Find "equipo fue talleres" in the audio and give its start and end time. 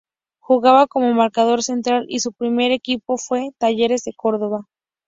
2.71-4.03